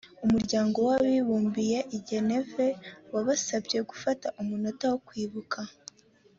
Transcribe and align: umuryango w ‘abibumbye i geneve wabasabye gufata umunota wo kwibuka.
umuryango 0.25 0.77
w 0.87 0.89
‘abibumbye 0.97 1.77
i 1.97 1.97
geneve 2.07 2.65
wabasabye 3.13 3.77
gufata 3.89 4.27
umunota 4.41 4.85
wo 4.91 4.97
kwibuka. 5.07 5.59